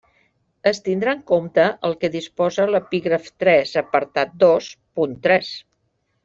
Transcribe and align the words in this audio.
Es 0.69 0.77
tindrà 0.85 1.11
en 1.17 1.19
compte 1.31 1.65
el 1.89 1.93
que 2.03 2.09
disposa 2.15 2.65
l'epígraf 2.77 3.29
tres, 3.45 3.75
apartat 3.83 4.35
dos, 4.47 4.71
punt 5.01 5.15
tres. 5.29 5.55